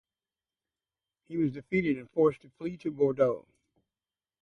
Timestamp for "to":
2.41-2.49, 2.77-2.89